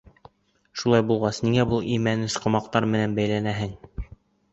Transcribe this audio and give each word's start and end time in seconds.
Шулай 0.83 1.03
булғас, 1.09 1.39
ниңә 1.47 1.65
был 1.73 1.85
имәнес 1.97 2.37
ҡомаҡтар 2.47 2.89
менән 2.95 3.13
бәйләнәһең? 3.21 3.77